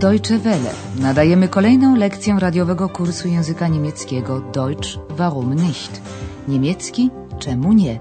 [0.00, 0.72] Deutsche Welle.
[0.98, 6.02] Nadajemy kolejną lekcję radiowego kursu języka niemieckiego Deutsch warum nicht?
[6.48, 8.00] Niemiecki czemu nie?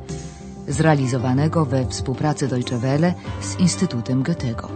[0.68, 4.70] Zrealizowanego we współpracy Deutsche Welle z Instytutem Goethego.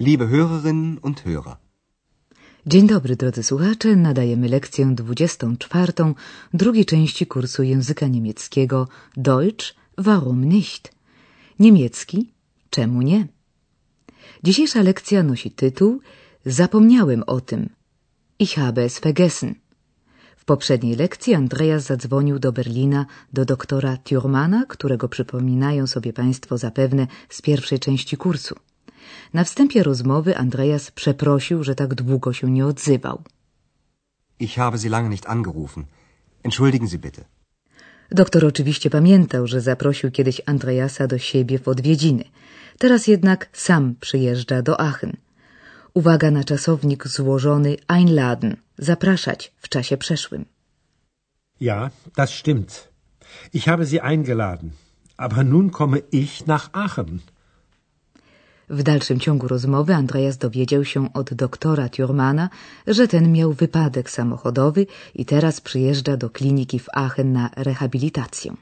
[0.00, 1.56] Liebe Hörerinnen und Hörer.
[2.66, 5.92] Dzień dobry drodzy słuchacze, nadajemy lekcję 24
[6.54, 10.92] drugiej części kursu języka niemieckiego Deutsch warum nicht?
[11.58, 12.32] Niemiecki
[12.70, 13.28] czemu nie?
[14.42, 16.00] Dzisiejsza lekcja nosi tytuł
[16.46, 17.70] Zapomniałem o tym.
[18.38, 19.54] Ich habe es vergessen.
[20.36, 27.06] W poprzedniej lekcji Andreas zadzwonił do Berlina do doktora Thurmana, którego przypominają sobie Państwo zapewne
[27.28, 28.54] z pierwszej części kursu.
[29.34, 33.22] Na wstępie rozmowy Andreas przeprosił, że tak długo się nie odzywał.
[34.40, 35.84] Ich habe Sie lange nicht angerufen.
[36.44, 37.37] Entschuldigen Sie bitte.
[38.10, 42.24] Doktor oczywiście pamiętał, że zaprosił kiedyś Andreasa do siebie w odwiedziny.
[42.78, 45.12] Teraz jednak sam przyjeżdża do Aachen.
[45.94, 50.44] Uwaga na czasownik złożony einladen, zapraszać w czasie przeszłym.
[51.60, 52.88] Ja, das stimmt.
[53.52, 54.70] Ich habe Sie eingeladen.
[55.16, 57.18] Aber nun komme ich nach Aachen.
[58.70, 62.50] W dalszym ciągu rozmowy Andreas dowiedział się od doktora Thurmana,
[62.86, 68.56] że ten miał wypadek samochodowy i teraz przyjeżdża do kliniki w Aachen na rehabilitację.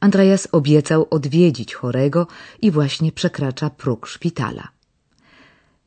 [0.00, 2.26] Andreas obiecał odwiedzić chorego
[2.62, 4.68] i właśnie przekracza próg szpitala.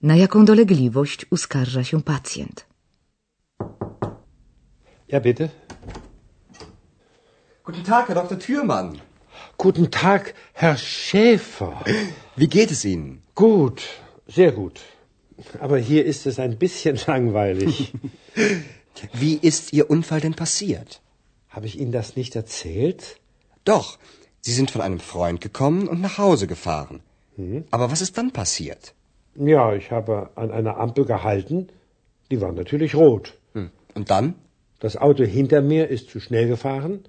[0.01, 2.65] Na jaką dolegliwość uskarża się pacjent?
[5.07, 5.49] Ja, bitte.
[7.65, 8.37] Guten Tag, Herr Dr.
[8.37, 8.99] Thürmann.
[9.57, 11.73] Guten Tag, Herr Schäfer.
[12.37, 13.24] Wie geht es Ihnen?
[13.35, 13.83] Gut,
[14.27, 14.79] sehr gut.
[15.59, 17.93] Aber hier ist es ein bisschen langweilig.
[19.13, 21.01] Wie ist Ihr Unfall denn passiert?
[21.49, 23.19] Habe ich Ihnen das nicht erzählt?
[23.65, 23.97] Doch,
[24.39, 27.01] Sie sind von einem Freund gekommen und nach Hause gefahren.
[27.71, 28.93] Aber was ist dann passiert?
[29.35, 31.67] Ja, ich habe an einer Ampel gehalten.
[32.31, 33.33] Die war natürlich rot.
[33.53, 33.69] Hm.
[33.93, 34.35] Und dann?
[34.79, 37.03] Das Auto hinter mir ist zu schnell gefahren.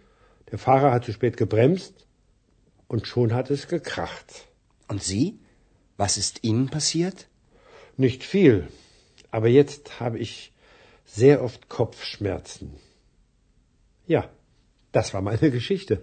[0.51, 1.95] Der Fahrer hat zu spät gebremst.
[2.89, 4.47] Und schon hat es gekracht.
[4.89, 5.39] Und Sie?
[5.97, 7.27] Was ist Ihnen passiert?
[7.97, 8.69] Nicht viel.
[9.31, 10.53] Aber jetzt habe ich
[11.05, 12.69] sehr oft Kopfschmerzen.
[14.07, 14.29] Ja,
[14.93, 16.03] das war meine Geschichte.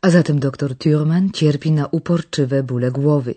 [0.00, 3.34] A zatem doktor Thurman cierpi na uporczywe bóle głowy.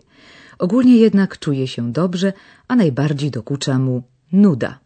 [0.57, 2.34] Ogólnie jednak czuje się dobrze,
[2.68, 4.79] a najbardziej dokucza mu nuda.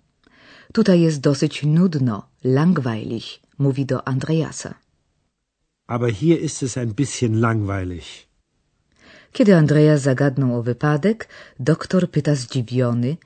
[0.74, 4.74] Tutaj jest dosyć nudno, langweilig, mówi do Andreasa.
[5.88, 8.29] Aber hier ist es ein bisschen langweilig.
[9.32, 11.28] Kiedy Andreas zagadnął o wypadek,
[11.60, 13.18] doktor pyta zdziwiony: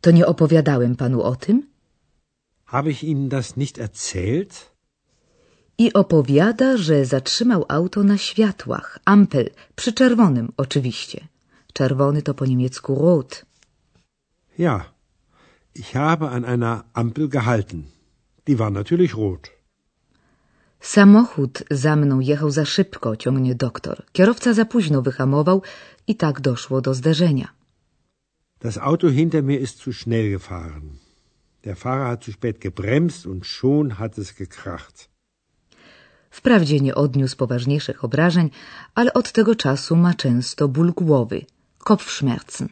[0.00, 1.70] To nie opowiadałem panu o tym?
[2.66, 4.70] Habe ich Ihnen das nicht erzählt?
[5.78, 11.28] I opowiada, że zatrzymał auto na światłach, ampel, przy czerwonym oczywiście.
[11.72, 13.46] Czerwony to po niemiecku rot.
[14.58, 14.84] Ja,
[15.74, 17.82] ich habe an einer Ampel gehalten.
[18.46, 19.59] Die war natürlich rot.
[20.80, 24.04] Samochód za mną jechał za szybko, ciągnie doktor.
[24.12, 25.62] Kierowca za późno wyhamował
[26.06, 27.48] i tak doszło do zderzenia.
[28.60, 30.98] Das Auto hinter mir ist zu schnell gefahren.
[31.64, 35.08] Der Fahrer hat zu spät gebremst und schon hat es gekracht.
[36.30, 38.50] Wprawdzie nie odniósł poważniejszych obrażeń,
[38.94, 41.46] ale od tego czasu ma często ból głowy,
[41.78, 42.68] Kopfschmerzen.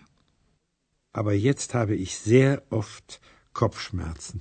[1.13, 3.21] Aber jetzt habe ich sehr oft
[3.53, 4.41] Kopfschmerzen.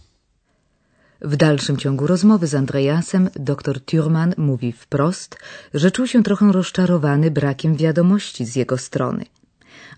[1.22, 5.38] W dalszym ciągu rozmowy z Andreasem dr Thurman mówi wprost,
[5.73, 9.25] że czuł się trochę rozczarowany brakiem wiadomości z jego strony.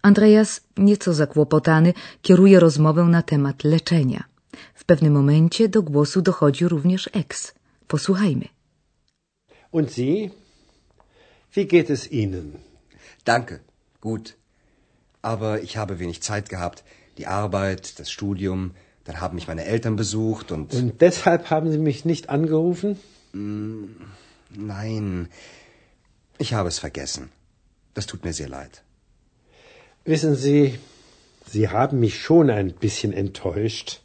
[0.01, 4.23] Andreas, nieco zakłopotany, kieruje rozmowę na temat leczenia.
[4.73, 7.53] W pewnym momencie do głosu dochodzi również ex.
[7.87, 8.47] Posłuchajmy.
[9.71, 10.29] Und Sie?
[11.55, 12.51] Wie geht es Ihnen?
[13.25, 13.59] Danke,
[14.01, 14.33] gut.
[15.21, 16.83] Aber ich habe wenig Zeit gehabt.
[17.17, 18.71] Die Arbeit, das Studium,
[19.09, 20.71] dann haben mich meine Eltern besucht und...
[20.75, 22.99] Und deshalb haben Sie mich nicht angerufen?
[24.51, 25.29] Nein,
[26.37, 27.31] ich habe es vergessen.
[27.95, 28.83] Das tut mir sehr leid.
[30.05, 30.77] Wissen Sie,
[31.47, 34.01] Sie haben mich schon ein bisschen enttäuscht.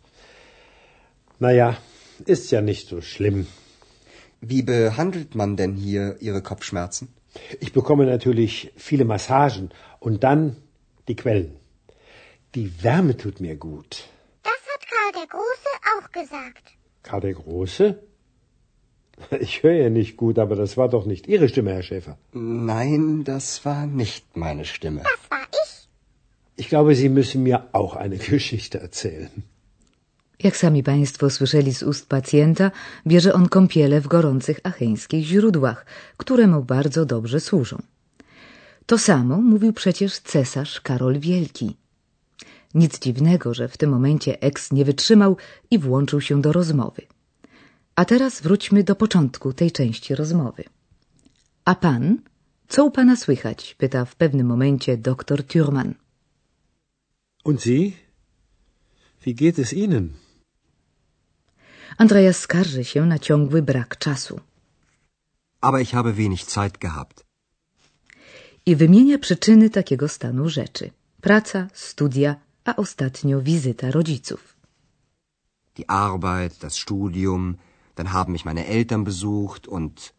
[1.39, 1.77] Naja,
[2.25, 3.47] ist ja nicht so schlimm.
[4.41, 7.09] Wie behandelt man denn hier Ihre Kopfschmerzen?
[7.61, 9.69] Ich bekomme natürlich viele Massagen
[10.01, 10.57] und dann
[11.09, 11.57] die Quellen.
[12.55, 14.09] Die Wärme tut mir gut.
[15.25, 16.65] Der Große auch gesagt.
[17.03, 17.87] Karl der Große?
[19.47, 22.19] Ich höre ja nicht gut, aber das war doch nicht Ihre Stimme, Herr Schäfer.
[22.33, 25.01] Nein, das war nicht meine Stimme.
[25.11, 25.89] Das war ich.
[26.57, 29.31] Ich glaube, Sie müssen mir auch eine Geschichte erzählen.
[30.39, 32.71] Jak sami Państwo słyszeli z ust pacjenta,
[33.07, 35.87] bierze on kąpiele w gorących acheńskich źródłach,
[36.17, 37.77] które mu bardzo dobrze służą.
[38.87, 41.84] To samo mówił przecież cesarz Karol Wielki.
[42.75, 45.37] Nic dziwnego, że w tym momencie Eks nie wytrzymał
[45.71, 47.03] i włączył się do rozmowy.
[47.97, 50.65] A teraz wróćmy do początku tej części rozmowy.
[51.65, 52.19] A pan?
[52.69, 53.75] Co u pana słychać?
[53.79, 55.95] pyta w pewnym momencie doktor Thürmann.
[57.45, 57.93] Und Sie?
[59.27, 60.09] Wie geht es Ihnen?
[61.99, 64.41] Andreas skarży się na ciągły brak czasu.
[65.61, 67.25] Aber ich habe wenig Zeit gehabt.
[68.67, 70.91] I wymienia przyczyny takiego stanu rzeczy.
[71.21, 74.57] Praca, studia, a ostatnio wizyta rodziców.
[75.77, 77.57] Die Arbeit, das Studium,
[77.95, 80.13] dann haben mich meine Eltern besucht und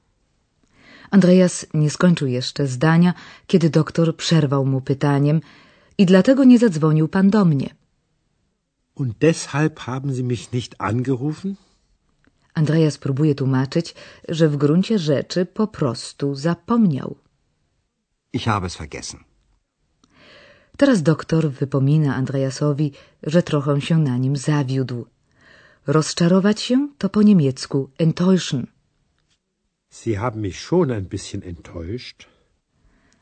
[1.12, 3.13] Andreas nie skończył jeszcze zdania,
[3.47, 5.42] kiedy doktor przerwał mu pytaniem
[5.97, 7.69] i dlatego nie zadzwonił pan do mnie.
[8.95, 11.56] Und deshalb haben Sie mich nicht angerufen?
[12.53, 13.95] Andreas próbuje tłumaczyć,
[14.30, 17.15] że w gruncie rzeczy po prostu zapomniał.
[18.33, 19.19] ich habe es vergessen.
[20.77, 22.92] Teraz doktor wypomina Andreasowi,
[23.24, 25.06] że trochę się na nim zawiódł.
[25.88, 28.68] Rozczarować się to po niemiecku enttäuschen.
[29.89, 32.25] Sie haben mich schon ein bisschen enttäuscht.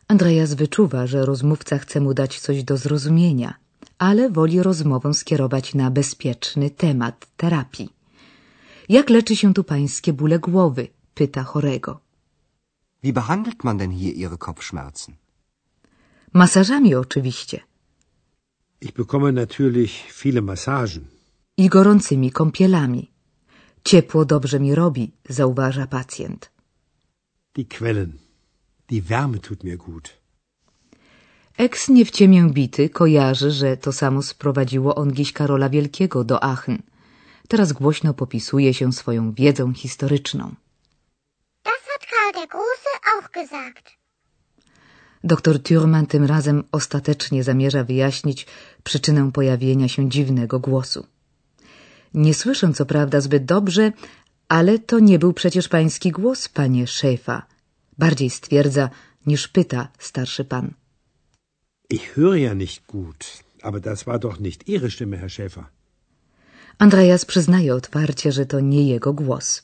[0.07, 3.53] Andreas wyczuwa, że rozmówca chce mu dać coś do zrozumienia,
[3.97, 7.89] ale woli rozmowę skierować na bezpieczny temat terapii.
[8.89, 10.87] Jak leczy się tu pańskie bóle głowy?
[11.15, 11.99] pyta chorego.
[13.03, 15.22] Wie behandelt man denn hier Ihre Kopfschmerzen?
[16.33, 17.59] Masażami oczywiście
[18.81, 19.91] Ich bekomme natürlich
[20.23, 21.05] viele Massagen.
[21.57, 23.11] i gorącymi kąpielami.
[23.83, 26.51] Ciepło dobrze mi robi, zauważa pacjent.
[27.55, 28.11] Die Quellen.
[28.89, 30.09] Die Wärme tut mir gut.
[31.57, 36.43] Eks nie w ciemię bity kojarzy, że to samo sprowadziło on gdzieś Karola Wielkiego do
[36.43, 36.81] Aachen.
[37.47, 40.55] Teraz głośno popisuje się swoją wiedzą historyczną.
[41.63, 43.85] Das hat Karl der Große auch gesagt.
[45.23, 48.45] Doktor Thürmann tym razem ostatecznie zamierza wyjaśnić
[48.83, 51.05] przyczynę pojawienia się dziwnego głosu.
[52.13, 53.91] Nie słyszę co prawda zbyt dobrze,
[54.47, 57.45] ale to nie był przecież pański głos, panie szefa.
[57.97, 58.89] Bardziej stwierdza
[59.25, 60.73] niż pyta starszy pan.
[61.89, 65.63] Ich höre ja nicht gut, aber das war doch nicht Ihre Stimme, Herr Schäfer.
[66.77, 69.63] Andreas przyznaje otwarcie, że to nie jego głos.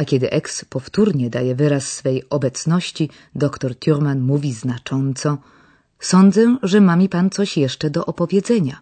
[0.00, 5.38] A kiedy Ex powtórnie daje wyraz swej obecności, doktor Thürmann mówi znacząco
[6.00, 8.76] Sądzę, że ma mi pan coś jeszcze do opowiedzenia.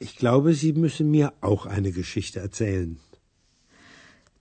[0.00, 2.94] Ich glaube, Sie müssen mir auch eine Geschichte erzählen.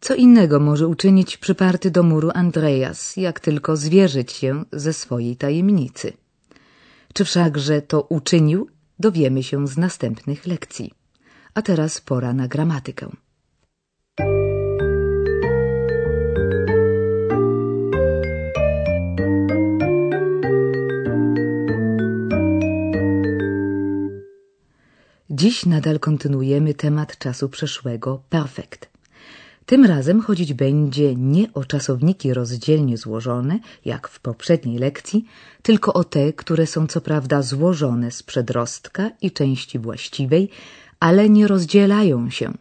[0.01, 6.13] Co innego może uczynić przyparty do muru Andreas, jak tylko zwierzyć się ze swojej tajemnicy.
[7.13, 8.69] Czy wszakże to uczynił,
[8.99, 10.91] dowiemy się z następnych lekcji.
[11.53, 13.26] A teraz pora na gramatykę.
[25.41, 28.89] Dziś nadal kontynuujemy temat czasu przeszłego perfekt.
[29.65, 35.25] Tym razem chodzić będzie nie o czasowniki rozdzielnie złożone, jak w poprzedniej lekcji,
[35.61, 40.49] tylko o te, które są co prawda złożone z przedrostka i części właściwej,
[40.99, 42.53] ale nie rozdzielają się.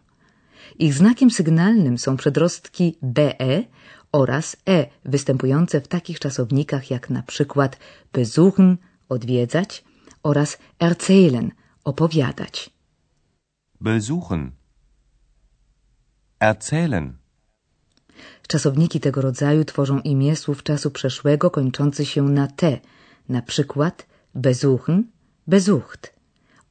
[0.78, 3.64] Ich znakiem sygnalnym są przedrostki BE
[4.12, 7.78] oraz E występujące w takich czasownikach jak na przykład
[8.12, 8.76] besuchen,
[9.08, 9.84] odwiedzać
[10.22, 11.50] oraz erzählen,
[11.90, 12.54] opowiadać.
[13.80, 14.42] Besuchen.
[16.40, 17.06] Erzählen.
[18.48, 22.80] Czasowniki tego rodzaju tworzą imię słów czasu przeszłego kończący się na T,
[23.28, 25.04] na przykład besuchen,
[25.46, 26.02] besucht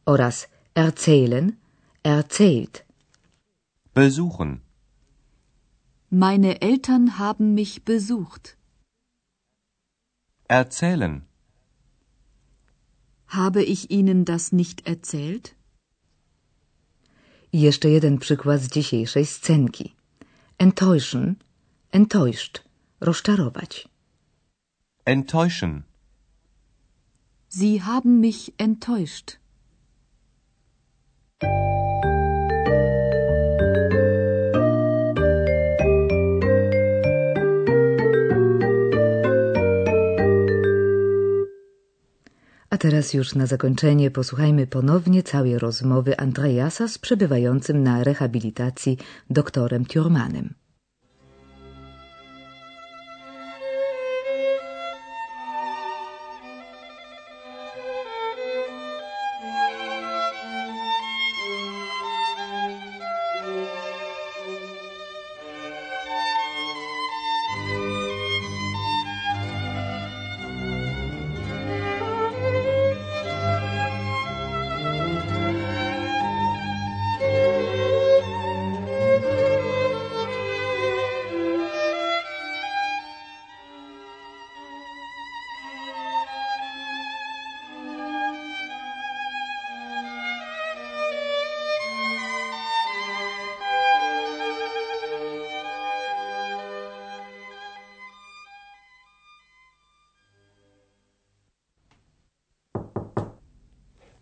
[0.05, 1.51] oraz erzählen,
[2.03, 2.83] erzählt.
[3.93, 4.59] Besuchen.
[6.11, 8.57] Meine Eltern haben mich besucht.
[10.49, 11.21] Erzählen.
[13.27, 15.55] Habe ich Ihnen das nicht erzählt?
[17.53, 19.95] Jeszcze jeden przykład z dzisiejszej scenki.
[20.57, 21.35] Enttäuschen,
[21.91, 22.63] enttäuscht,
[23.01, 23.87] rozczarować.
[25.05, 25.83] Enttäuschen.
[27.49, 29.37] Sie haben mich enttäuscht.
[42.75, 48.97] A teraz już na zakończenie posłuchajmy ponownie całej rozmowy Andreasa z przebywającym na rehabilitacji
[49.29, 50.53] doktorem Thurmanem.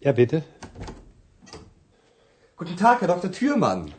[0.03, 0.43] Ja, bitte.
[2.57, 3.31] Guten Tag, Herr Dr.
[3.31, 3.93] Thürmann.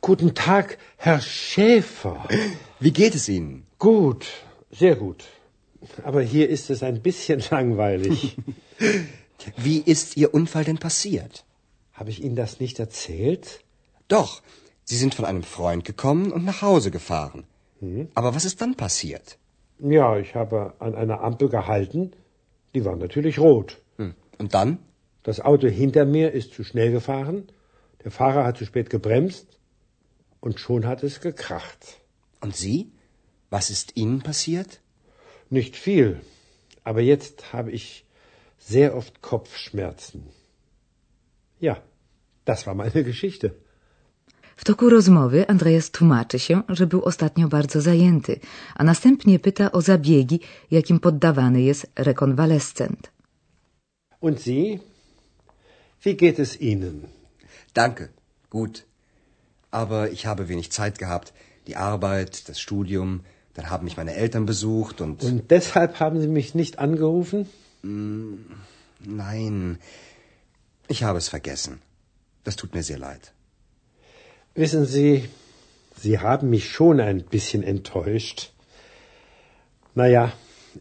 [0.00, 2.26] Guten Tag, Herr Schäfer.
[2.80, 3.64] Wie geht es Ihnen?
[3.78, 4.26] Gut,
[4.72, 5.22] sehr gut.
[6.02, 8.36] Aber hier ist es ein bisschen langweilig.
[9.56, 11.44] Wie ist Ihr Unfall denn passiert?
[11.92, 13.60] Habe ich Ihnen das nicht erzählt?
[14.08, 14.42] Doch,
[14.82, 17.44] Sie sind von einem Freund gekommen und nach Hause gefahren.
[18.14, 19.38] Aber was ist dann passiert?
[19.78, 22.10] Ja, ich habe an einer Ampel gehalten.
[22.74, 23.80] Die war natürlich rot.
[23.98, 24.14] Hm.
[24.38, 24.78] Und dann?
[25.24, 27.38] Das Auto hinter mir ist zu schnell gefahren.
[28.04, 29.46] Der Fahrer hat zu spät gebremst.
[30.40, 31.82] Und schon hat es gekracht.
[32.44, 32.92] Und Sie?
[33.50, 34.70] Was ist Ihnen passiert?
[35.58, 36.20] Nicht viel.
[36.84, 38.04] Aber jetzt habe ich
[38.58, 40.20] sehr oft Kopfschmerzen.
[41.60, 41.74] Ja,
[42.44, 43.54] das war meine Geschichte.
[44.56, 48.40] W toku rozmowy Andreas tłumaczy się, że był ostatnio bardzo zajęty,
[48.74, 50.40] a następnie pyta o zabiegi,
[50.70, 53.10] jakim poddawany jest rekonwalescent.
[54.20, 54.78] Und Sie?
[56.04, 57.06] Wie geht es Ihnen?
[57.72, 58.10] Danke,
[58.50, 58.84] gut.
[59.70, 61.32] Aber ich habe wenig Zeit gehabt.
[61.66, 65.22] Die Arbeit, das Studium, dann haben mich meine Eltern besucht und...
[65.24, 67.48] Und deshalb haben Sie mich nicht angerufen?
[69.00, 69.78] Nein,
[70.88, 71.80] ich habe es vergessen.
[72.44, 73.32] Das tut mir sehr leid.
[74.54, 75.28] Wissen Sie,
[75.96, 78.52] Sie haben mich schon ein bisschen enttäuscht.
[79.94, 80.32] Naja,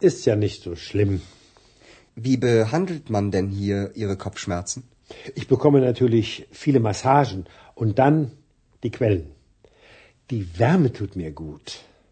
[0.02, 1.22] ist ja nicht so schlimm.
[2.16, 4.84] Wie behandelt man denn hier Ihre Kopfschmerzen?
[5.36, 8.32] Ich bekomme natürlich viele Massagen und dann
[8.84, 9.32] die Quellen.
[10.30, 11.68] Die Wärme tut mir gut.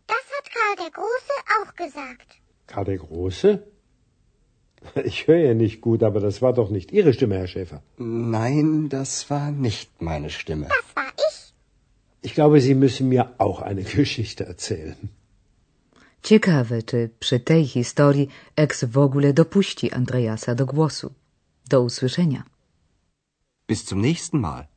[0.08, 2.28] Das hat Karl der Große auch gesagt.
[2.68, 3.64] Karl der Große?
[5.04, 7.84] Ich höre ja nicht gut, aber das war doch nicht Ihre Stimme, Herr Schäfer.
[7.98, 10.68] Nein, das war nicht meine Stimme.
[10.68, 11.54] Das war ich.
[12.24, 15.10] Ich glaube, Sie müssen mir auch eine Geschichte erzählen.
[16.24, 21.14] Ciekawe, czy przy tej historii Ex w ogóle dopuści Andreasa do głosu.
[21.70, 22.44] Do usłyszenia.
[23.72, 24.68] Bis zum nächsten Mal.